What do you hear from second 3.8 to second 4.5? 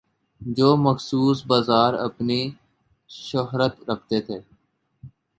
رکھتے تھے۔